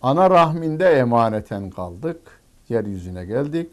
Ana 0.03 0.31
rahminde 0.31 0.85
emaneten 0.85 1.70
kaldık, 1.70 2.40
yeryüzüne 2.68 3.25
geldik. 3.25 3.70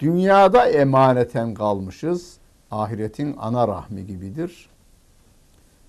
Dünyada 0.00 0.68
emaneten 0.68 1.54
kalmışız. 1.54 2.38
Ahiretin 2.70 3.36
ana 3.38 3.68
rahmi 3.68 4.06
gibidir. 4.06 4.68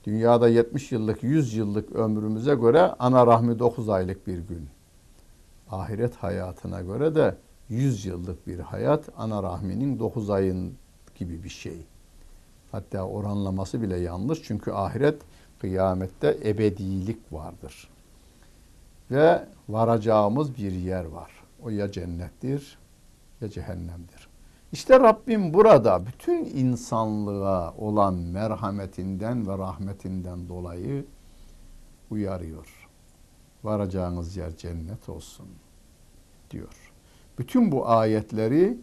Dünyada 0.07 0.49
70 0.49 0.91
yıllık, 0.91 1.23
100 1.23 1.53
yıllık 1.53 1.91
ömrümüze 1.91 2.55
göre 2.55 2.81
ana 2.81 3.27
rahmi 3.27 3.59
9 3.59 3.89
aylık 3.89 4.27
bir 4.27 4.37
gün. 4.37 4.69
Ahiret 5.71 6.15
hayatına 6.15 6.81
göre 6.81 7.15
de 7.15 7.35
100 7.69 8.05
yıllık 8.05 8.47
bir 8.47 8.59
hayat 8.59 9.09
ana 9.17 9.43
rahminin 9.43 9.99
9 9.99 10.29
ayın 10.29 10.73
gibi 11.15 11.43
bir 11.43 11.49
şey. 11.49 11.85
Hatta 12.71 13.03
oranlaması 13.03 13.81
bile 13.81 13.97
yanlış 13.97 14.43
çünkü 14.43 14.71
ahiret 14.71 15.21
kıyamette 15.59 16.37
ebedilik 16.45 17.33
vardır. 17.33 17.89
Ve 19.11 19.45
varacağımız 19.69 20.57
bir 20.57 20.71
yer 20.71 21.05
var. 21.05 21.31
O 21.63 21.69
ya 21.69 21.91
cennettir 21.91 22.77
ya 23.41 23.49
cehennemdir. 23.49 24.16
İşte 24.71 24.99
Rabbim 24.99 25.53
burada 25.53 26.05
bütün 26.05 26.45
insanlığa 26.45 27.73
olan 27.77 28.13
merhametinden 28.13 29.47
ve 29.47 29.57
rahmetinden 29.57 30.49
dolayı 30.49 31.05
uyarıyor. 32.09 32.89
Varacağınız 33.63 34.37
yer 34.37 34.57
cennet 34.57 35.09
olsun 35.09 35.47
diyor. 36.51 36.93
Bütün 37.39 37.71
bu 37.71 37.87
ayetleri 37.89 38.77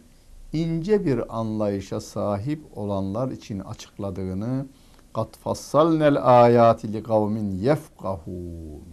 ince 0.53 1.05
bir 1.05 1.39
anlayışa 1.39 2.01
sahip 2.01 2.77
olanlar 2.77 3.31
için 3.31 3.59
açıkladığını 3.59 4.65
kat 5.13 5.37
fassalnel 5.37 6.43
ayati 6.43 6.93
li 6.93 7.03
kavmin 7.03 7.51
yefkahun 7.51 8.85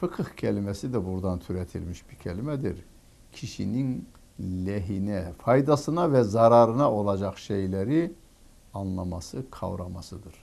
fıkıh 0.00 0.36
kelimesi 0.36 0.92
de 0.92 1.06
buradan 1.06 1.38
türetilmiş 1.38 2.10
bir 2.10 2.16
kelimedir. 2.16 2.84
Kişinin 3.32 4.08
lehine, 4.40 5.32
faydasına 5.38 6.12
ve 6.12 6.22
zararına 6.22 6.92
olacak 6.92 7.38
şeyleri 7.38 8.12
anlaması, 8.74 9.50
kavramasıdır. 9.50 10.34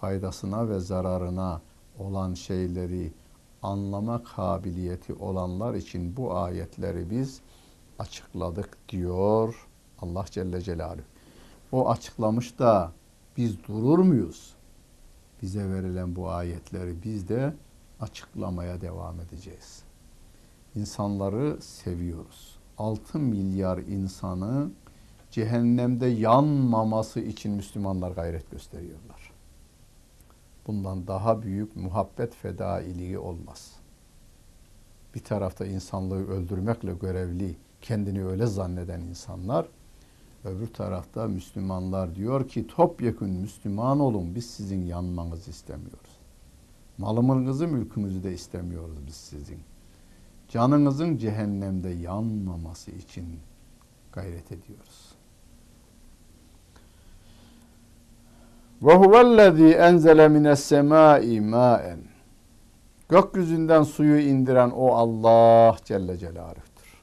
Faydasına 0.00 0.68
ve 0.68 0.80
zararına 0.80 1.60
olan 1.98 2.34
şeyleri 2.34 3.12
anlama 3.62 4.22
kabiliyeti 4.22 5.14
olanlar 5.14 5.74
için 5.74 6.16
bu 6.16 6.34
ayetleri 6.34 7.10
biz 7.10 7.40
açıkladık 7.98 8.88
diyor 8.88 9.68
Allah 10.00 10.24
Celle 10.30 10.60
Celaluhu. 10.60 11.04
O 11.72 11.90
açıklamış 11.90 12.58
da 12.58 12.92
biz 13.36 13.64
durur 13.68 13.98
muyuz? 13.98 14.54
Bize 15.42 15.70
verilen 15.70 16.16
bu 16.16 16.30
ayetleri 16.30 16.94
biz 17.04 17.28
de 17.28 17.54
açıklamaya 18.00 18.80
devam 18.80 19.20
edeceğiz. 19.20 19.82
İnsanları 20.74 21.62
seviyoruz. 21.62 22.58
6 22.78 23.18
milyar 23.18 23.78
insanı 23.78 24.70
cehennemde 25.30 26.06
yanmaması 26.06 27.20
için 27.20 27.52
Müslümanlar 27.52 28.10
gayret 28.10 28.50
gösteriyorlar. 28.50 29.32
Bundan 30.66 31.06
daha 31.06 31.42
büyük 31.42 31.76
muhabbet 31.76 32.34
fedailiği 32.34 33.18
olmaz. 33.18 33.72
Bir 35.14 35.24
tarafta 35.24 35.66
insanlığı 35.66 36.28
öldürmekle 36.28 36.92
görevli, 36.92 37.56
kendini 37.80 38.24
öyle 38.24 38.46
zanneden 38.46 39.00
insanlar, 39.00 39.66
öbür 40.44 40.66
tarafta 40.66 41.28
Müslümanlar 41.28 42.14
diyor 42.14 42.48
ki 42.48 42.66
topyekun 42.66 43.30
Müslüman 43.30 44.00
olun 44.00 44.34
biz 44.34 44.50
sizin 44.50 44.86
yanmanızı 44.86 45.50
istemiyoruz. 45.50 46.19
Malımınızı, 47.00 47.68
mülkünüzü 47.68 48.22
de 48.22 48.32
istemiyoruz 48.32 48.96
biz 49.06 49.14
sizin. 49.14 49.58
Canınızın 50.48 51.16
cehennemde 51.16 51.88
yanmaması 51.88 52.90
için 52.90 53.24
gayret 54.12 54.52
ediyoruz. 54.52 55.14
Ve 58.82 58.94
huvellezî 58.94 59.66
enzele 59.66 60.28
mines 60.28 60.60
semâi 60.60 61.40
mâen. 61.40 61.98
Gökyüzünden 63.08 63.82
suyu 63.82 64.20
indiren 64.20 64.70
o 64.70 64.88
Allah 64.94 65.76
Celle 65.84 66.18
Celaluh'tür. 66.18 67.00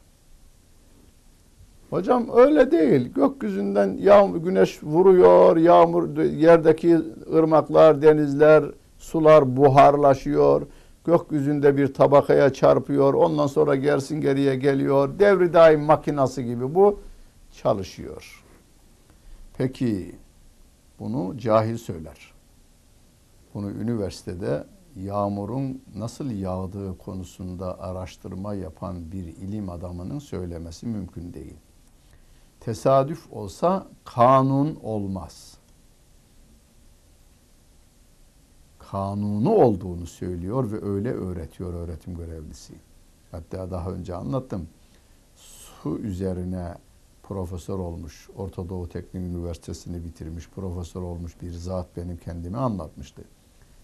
Hocam 1.90 2.28
öyle 2.34 2.72
değil. 2.72 3.14
Gökyüzünden 3.14 3.98
yağmur, 4.00 4.38
güneş 4.38 4.84
vuruyor, 4.84 5.58
yağmur, 5.58 6.18
yerdeki 6.24 6.98
ırmaklar, 7.34 8.02
denizler, 8.02 8.66
Sular 8.98 9.58
buharlaşıyor. 9.58 10.68
Gökyüzünde 11.06 11.78
bir 11.78 11.94
tabakaya 11.94 12.54
çarpıyor. 12.54 13.14
Ondan 13.14 13.48
sonra 13.48 13.76
gersin 13.76 14.22
geriye 14.22 14.56
geliyor. 14.56 15.20
Devri 15.20 15.54
daim 15.54 15.82
makinası 15.82 16.42
gibi 16.42 16.76
bu 16.76 17.00
çalışıyor. 17.52 18.44
Peki 19.58 20.16
bunu 21.00 21.38
cahil 21.38 21.78
söyler. 21.78 22.34
Bunu 23.54 23.72
üniversitede 23.72 24.64
yağmurun 24.96 25.82
nasıl 25.96 26.32
yağdığı 26.32 26.98
konusunda 26.98 27.80
araştırma 27.80 28.54
yapan 28.54 29.12
bir 29.12 29.24
ilim 29.24 29.70
adamının 29.70 30.20
söylemesi 30.20 30.88
mümkün 30.88 31.34
değil. 31.34 31.58
Tesadüf 32.60 33.34
olsa 33.34 33.88
kanun 34.06 34.80
olmaz. 34.84 35.57
Kanunu 38.92 39.52
olduğunu 39.52 40.06
söylüyor 40.06 40.72
ve 40.72 40.86
öyle 40.86 41.14
öğretiyor 41.14 41.74
öğretim 41.74 42.16
görevlisi. 42.16 42.74
Hatta 43.32 43.72
daha 43.72 43.92
önce 43.92 44.16
anlattım. 44.16 44.68
Su 45.36 45.98
üzerine 45.98 46.76
profesör 47.24 47.80
olmuş, 47.80 48.30
Orta 48.38 48.70
Doğu 48.70 48.90
Teknik 48.90 49.24
Üniversitesi'ni 49.24 50.04
bitirmiş, 50.04 50.50
profesör 50.50 51.02
olmuş 51.02 51.42
bir 51.42 51.52
zat 51.52 51.88
benim 51.98 52.18
kendime 52.18 52.58
anlatmıştı. 52.58 53.22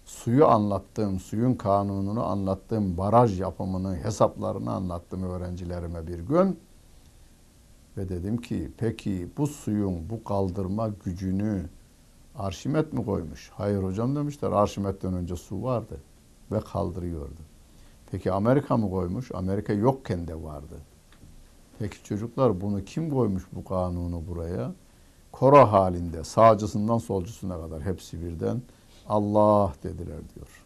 Suyu 0.05 0.45
anlattığım, 0.45 1.19
suyun 1.19 1.53
kanununu 1.53 2.23
anlattığım, 2.23 2.97
baraj 2.97 3.39
yapımını, 3.39 3.95
hesaplarını 3.95 4.71
anlattım 4.71 5.23
öğrencilerime 5.23 6.07
bir 6.07 6.19
gün. 6.19 6.59
Ve 7.97 8.09
dedim 8.09 8.37
ki 8.37 8.71
peki 8.77 9.29
bu 9.37 9.47
suyun 9.47 10.09
bu 10.09 10.23
kaldırma 10.23 10.87
gücünü 11.05 11.69
Arşimet 12.37 12.93
mi 12.93 13.05
koymuş? 13.05 13.51
Hayır 13.53 13.83
hocam 13.83 14.15
demişler. 14.15 14.51
Arşimet'ten 14.51 15.13
önce 15.13 15.35
su 15.35 15.63
vardı 15.63 15.97
ve 16.51 16.59
kaldırıyordu. 16.59 17.41
Peki 18.11 18.31
Amerika 18.31 18.77
mı 18.77 18.89
koymuş? 18.89 19.31
Amerika 19.33 19.73
yokken 19.73 20.27
de 20.27 20.43
vardı. 20.43 20.75
Peki 21.79 22.03
çocuklar 22.03 22.61
bunu 22.61 22.85
kim 22.85 23.09
koymuş 23.09 23.43
bu 23.51 23.63
kanunu 23.63 24.27
buraya? 24.27 24.71
Kora 25.31 25.71
halinde 25.71 26.23
sağcısından 26.23 26.97
solcusuna 26.97 27.61
kadar 27.61 27.81
hepsi 27.81 28.21
birden 28.21 28.61
Allah 29.09 29.73
dediler 29.83 30.19
diyor. 30.35 30.63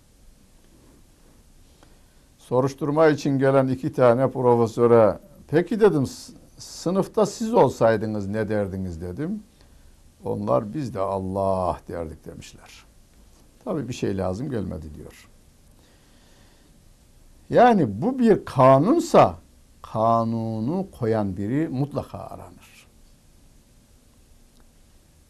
Soruşturma 2.37 3.07
için 3.07 3.39
gelen 3.39 3.67
iki 3.67 3.93
tane 3.93 4.31
profesöre 4.31 5.19
peki 5.47 5.79
dedim 5.79 6.05
sınıfta 6.57 7.25
siz 7.25 7.53
olsaydınız 7.53 8.27
ne 8.27 8.49
derdiniz 8.49 9.01
dedim. 9.01 9.43
Onlar 10.27 10.73
biz 10.73 10.93
de 10.93 10.99
Allah 10.99 11.79
derdik 11.87 12.25
demişler. 12.25 12.85
Tabi 13.63 13.87
bir 13.87 13.93
şey 13.93 14.17
lazım 14.17 14.49
gelmedi 14.49 14.95
diyor. 14.95 15.29
Yani 17.49 18.01
bu 18.01 18.19
bir 18.19 18.45
kanunsa 18.45 19.35
kanunu 19.81 20.87
koyan 20.99 21.37
biri 21.37 21.67
mutlaka 21.67 22.17
aranır. 22.17 22.87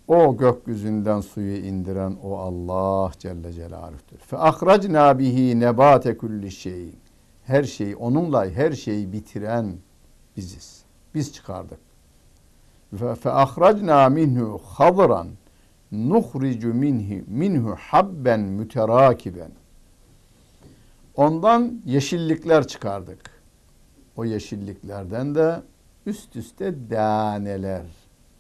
O 0.07 0.37
gökyüzünden 0.37 1.21
suyu 1.21 1.57
indiren 1.57 2.17
o 2.23 2.37
Allah 2.37 3.11
Celle 3.19 3.53
Celaluh'tür. 3.53 4.17
Fe 4.17 4.37
ahracna 4.37 5.19
bihi 5.19 5.59
nebate 5.59 6.17
kulli 6.17 6.51
şey. 6.51 6.95
Her 7.43 7.63
şeyi 7.63 7.95
onunla 7.95 8.49
her 8.49 8.71
şeyi 8.71 9.13
bitiren 9.13 9.75
biziz. 10.37 10.83
Biz 11.15 11.33
çıkardık. 11.33 11.86
Ahracna 13.25 14.09
minhu 14.09 14.61
hadran 14.63 15.27
nuhricu 15.91 16.73
minhu 16.73 17.23
minhu 17.27 17.75
habben 17.79 18.39
müterakiben. 18.39 19.51
Ondan 21.15 21.81
yeşillikler 21.85 22.67
çıkardık. 22.67 23.31
O 24.15 24.25
yeşilliklerden 24.25 25.35
de 25.35 25.61
üst 26.05 26.35
üste 26.35 26.89
daneler 26.89 27.85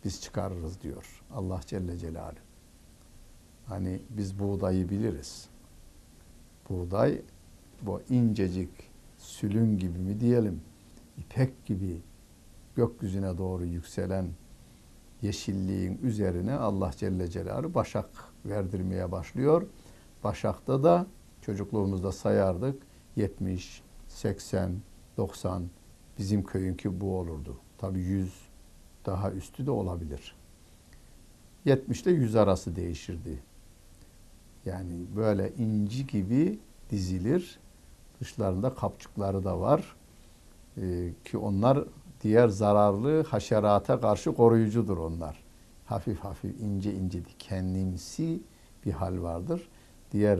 biz 0.05 0.21
çıkarırız 0.21 0.81
diyor 0.81 1.23
Allah 1.33 1.59
Celle 1.65 1.97
Celaluhu. 1.97 2.35
Hani 3.65 3.99
biz 4.09 4.39
buğdayı 4.39 4.89
biliriz. 4.89 5.49
Buğday 6.69 7.21
bu 7.81 8.01
incecik 8.09 8.69
sülün 9.17 9.77
gibi 9.77 9.99
mi 9.99 10.19
diyelim, 10.19 10.61
ipek 11.17 11.65
gibi 11.65 12.01
gökyüzüne 12.77 13.37
doğru 13.37 13.65
yükselen 13.65 14.27
yeşilliğin 15.21 15.99
üzerine 16.03 16.53
Allah 16.53 16.91
Celle 16.97 17.29
Celaluhu 17.29 17.73
başak 17.73 18.09
verdirmeye 18.45 19.11
başlıyor. 19.11 19.67
Başakta 20.23 20.83
da 20.83 21.07
çocukluğumuzda 21.41 22.11
sayardık 22.11 22.83
70, 23.15 23.81
80, 24.07 24.71
90 25.17 25.63
bizim 26.17 26.43
köyünki 26.43 27.01
bu 27.01 27.17
olurdu. 27.17 27.57
Tabi 27.77 27.99
100 27.99 28.33
daha 29.05 29.31
üstü 29.31 29.65
de 29.65 29.71
olabilir. 29.71 30.35
70 31.65 32.01
ile 32.01 32.11
100 32.11 32.35
arası 32.35 32.75
değişirdi. 32.75 33.39
Yani 34.65 35.05
böyle 35.15 35.53
inci 35.53 36.07
gibi 36.07 36.59
dizilir. 36.89 37.59
Dışlarında 38.21 38.75
kapçıkları 38.75 39.43
da 39.43 39.59
var. 39.59 39.95
Ee, 40.77 41.09
ki 41.25 41.37
onlar 41.37 41.83
diğer 42.21 42.47
zararlı 42.47 43.23
haşerata 43.23 43.99
karşı 43.99 44.35
koruyucudur 44.35 44.97
onlar. 44.97 45.43
Hafif 45.85 46.19
hafif 46.19 46.61
ince 46.61 46.93
ince 46.93 47.25
dikenlimsi 47.25 48.39
bir 48.85 48.91
hal 48.91 49.21
vardır. 49.21 49.69
Diğer 50.11 50.39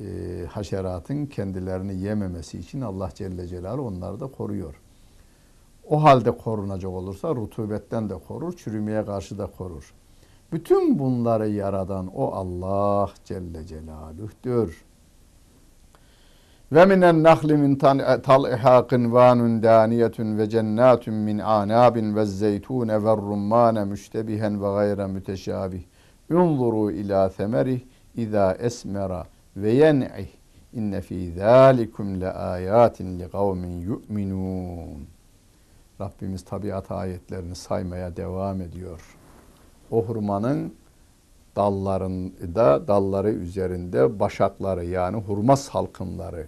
e, 0.00 0.46
haşeratın 0.46 1.26
kendilerini 1.26 1.94
yememesi 1.94 2.58
için 2.58 2.80
Allah 2.80 3.10
Celle 3.14 3.46
Celaluhu 3.46 3.86
onları 3.86 4.20
da 4.20 4.26
koruyor. 4.26 4.80
O 5.88 6.02
halde 6.02 6.30
korunacak 6.30 6.90
olursa 6.90 7.34
rutubetten 7.34 8.10
de 8.10 8.14
korur, 8.28 8.56
çürümeye 8.56 9.04
karşı 9.04 9.38
da 9.38 9.46
korur. 9.46 9.94
Bütün 10.52 10.98
bunları 10.98 11.48
yaradan 11.48 12.06
o 12.06 12.32
Allah 12.32 13.10
Celle 13.24 13.66
Celaluh'tür. 13.66 14.84
Ve 16.74 16.84
minen 16.86 17.22
nahli 17.22 17.56
min 17.56 17.76
tal'iha 17.76 18.86
qinvanun 18.86 19.62
daniyetun 19.62 20.38
ve 20.38 20.48
cennatun 20.48 21.14
min 21.14 21.38
anabin 21.38 22.16
ve 22.16 22.26
zeytun 22.26 22.88
ve 22.88 23.16
rummane 23.16 23.84
müştebihen 23.84 24.62
ve 24.62 24.66
gayre 24.66 25.06
müteşabih. 25.06 25.82
Unzuru 26.30 26.90
ila 26.90 27.30
semerih 27.30 27.80
iza 28.14 28.52
esmera 28.52 29.26
ve 29.56 29.70
yen'ih. 29.70 30.28
İnne 30.72 31.00
fî 31.00 31.32
zâlikum 31.32 32.20
le 32.20 32.32
âyâtin 32.32 33.18
li 33.18 33.28
kavmin 33.30 33.80
yu'minûn. 33.80 35.06
Rabbimiz 36.00 36.44
tabiat 36.44 36.90
ayetlerini 36.90 37.54
saymaya 37.54 38.16
devam 38.16 38.60
ediyor. 38.60 39.16
O 39.90 40.02
hurmanın 40.02 40.72
dallarında, 41.56 42.88
dalları 42.88 43.30
üzerinde 43.30 44.20
başakları 44.20 44.84
yani 44.84 45.16
hurma 45.16 45.56
salkımları, 45.56 46.46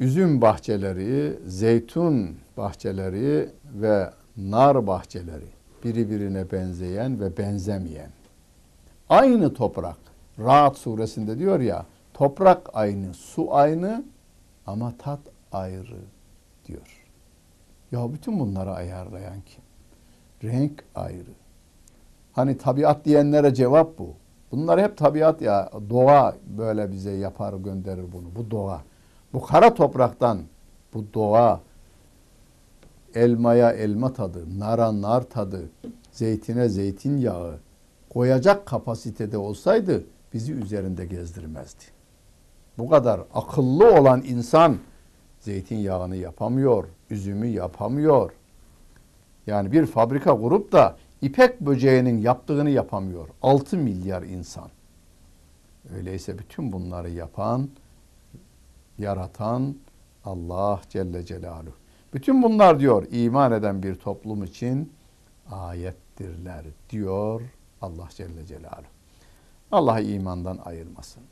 üzüm 0.00 0.40
bahçeleri, 0.40 1.38
zeytun 1.46 2.36
bahçeleri 2.56 3.48
ve 3.74 4.10
nar 4.36 4.86
bahçeleri 4.86 5.48
birbirine 5.84 6.50
benzeyen 6.50 7.20
ve 7.20 7.36
benzemeyen. 7.36 8.10
Aynı 9.08 9.54
toprak. 9.54 9.96
Rahat 10.38 10.78
suresinde 10.78 11.38
diyor 11.38 11.60
ya, 11.60 11.86
toprak 12.14 12.70
aynı, 12.72 13.14
su 13.14 13.54
aynı 13.54 14.04
ama 14.66 14.92
tat 14.98 15.20
ayrı 15.52 15.98
diyor. 16.66 17.04
Ya 17.92 18.12
bütün 18.12 18.40
bunları 18.40 18.70
ayarlayan 18.70 19.40
kim? 19.40 19.62
Renk 20.50 20.84
ayrı. 20.94 21.30
Hani 22.32 22.58
tabiat 22.58 23.04
diyenlere 23.04 23.54
cevap 23.54 23.98
bu. 23.98 24.14
Bunlar 24.52 24.80
hep 24.80 24.96
tabiat 24.96 25.42
ya. 25.42 25.70
Doğa 25.90 26.36
böyle 26.58 26.92
bize 26.92 27.10
yapar 27.10 27.54
gönderir 27.54 28.12
bunu. 28.12 28.26
Bu 28.36 28.50
doğa. 28.50 28.82
Bu 29.32 29.42
kara 29.42 29.74
topraktan 29.74 30.38
bu 30.94 31.04
doğa 31.14 31.60
elmaya 33.14 33.72
elma 33.72 34.12
tadı, 34.12 34.60
nara 34.60 35.02
nar 35.02 35.22
tadı, 35.22 35.70
zeytine 36.12 36.68
zeytin 36.68 37.18
yağı 37.18 37.58
koyacak 38.10 38.66
kapasitede 38.66 39.38
olsaydı 39.38 40.04
bizi 40.34 40.52
üzerinde 40.52 41.06
gezdirmezdi. 41.06 41.84
Bu 42.78 42.88
kadar 42.88 43.20
akıllı 43.34 44.00
olan 44.00 44.22
insan 44.22 44.76
zeytinyağını 45.40 46.16
yapamıyor, 46.16 46.84
üzümü 47.10 47.46
yapamıyor. 47.46 48.32
Yani 49.46 49.72
bir 49.72 49.86
fabrika 49.86 50.40
kurup 50.40 50.72
da 50.72 50.96
ipek 51.22 51.60
böceğinin 51.60 52.18
yaptığını 52.18 52.70
yapamıyor. 52.70 53.28
6 53.42 53.76
milyar 53.76 54.22
insan. 54.22 54.68
Öyleyse 55.96 56.38
bütün 56.38 56.72
bunları 56.72 57.10
yapan, 57.10 57.68
yaratan 58.98 59.76
Allah 60.24 60.80
Celle 60.88 61.26
Celaluhu. 61.26 61.74
Bütün 62.14 62.42
bunlar 62.42 62.80
diyor 62.80 63.06
iman 63.10 63.52
eden 63.52 63.82
bir 63.82 63.94
toplum 63.94 64.44
için 64.44 64.92
ayettirler 65.50 66.64
diyor 66.90 67.42
Allah 67.80 68.08
Celle 68.10 68.46
Celaluhu. 68.46 68.90
Allah 69.72 70.00
imandan 70.00 70.58
ayırmasın. 70.64 71.22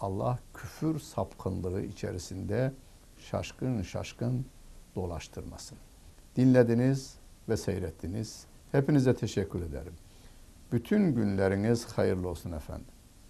Allah 0.00 0.38
küfür 0.54 0.98
sapkınlığı 0.98 1.82
içerisinde 1.82 2.72
şaşkın 3.18 3.82
şaşkın 3.82 4.46
dolaştırmasın. 4.94 5.78
Dinlediniz 6.36 7.14
ve 7.48 7.56
seyrettiniz. 7.56 8.44
Hepinize 8.72 9.16
teşekkür 9.16 9.62
ederim. 9.62 9.92
Bütün 10.72 11.14
günleriniz 11.14 11.84
hayırlı 11.84 12.28
olsun 12.28 12.52
efendim. 12.52 12.86